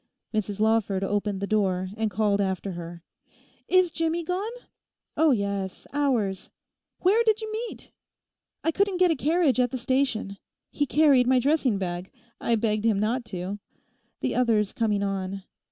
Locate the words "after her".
2.41-3.03